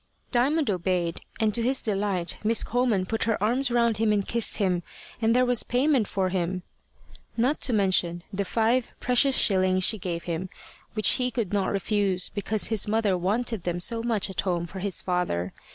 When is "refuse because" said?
11.71-12.69